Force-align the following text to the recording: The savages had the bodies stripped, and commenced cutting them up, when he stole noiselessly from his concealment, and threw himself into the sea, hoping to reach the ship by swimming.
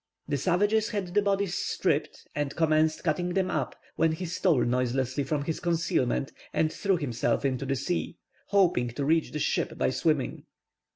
The 0.27 0.37
savages 0.37 0.89
had 0.89 1.13
the 1.13 1.21
bodies 1.21 1.53
stripped, 1.55 2.27
and 2.33 2.55
commenced 2.55 3.03
cutting 3.03 3.35
them 3.35 3.51
up, 3.51 3.75
when 3.97 4.13
he 4.13 4.25
stole 4.25 4.63
noiselessly 4.63 5.23
from 5.25 5.43
his 5.43 5.59
concealment, 5.59 6.31
and 6.53 6.73
threw 6.73 6.97
himself 6.97 7.45
into 7.45 7.67
the 7.67 7.75
sea, 7.75 8.17
hoping 8.47 8.87
to 8.93 9.05
reach 9.05 9.31
the 9.31 9.37
ship 9.37 9.77
by 9.77 9.91
swimming. 9.91 10.45